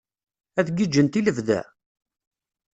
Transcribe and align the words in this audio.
Ad 0.59 0.67
giǧǧent 0.77 1.19
i 1.19 1.21
lebda? 1.25 1.61